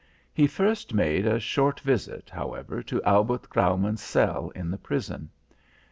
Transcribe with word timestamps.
He 0.33 0.47
first 0.47 0.95
made 0.95 1.27
a 1.27 1.39
short 1.39 1.79
visit, 1.81 2.31
however, 2.31 2.81
to 2.81 3.03
Albert 3.03 3.47
Graumann's 3.51 4.01
cell 4.01 4.49
in 4.55 4.71
the 4.71 4.79
prison. 4.79 5.29